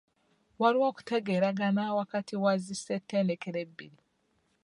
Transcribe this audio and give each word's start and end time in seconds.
Waliwo 0.61 0.85
okutegeeragana 0.91 1.83
wakati 1.99 2.33
wa 2.43 2.53
zi 2.63 2.73
ssetendekero 2.77 3.57
ebbiri. 3.65 3.99